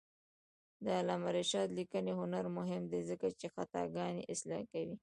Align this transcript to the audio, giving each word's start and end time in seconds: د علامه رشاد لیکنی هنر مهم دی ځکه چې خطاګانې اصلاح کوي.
د 0.83 0.85
علامه 0.99 1.29
رشاد 1.37 1.67
لیکنی 1.79 2.13
هنر 2.19 2.45
مهم 2.57 2.83
دی 2.91 3.01
ځکه 3.09 3.27
چې 3.39 3.47
خطاګانې 3.55 4.29
اصلاح 4.33 4.63
کوي. 4.71 4.95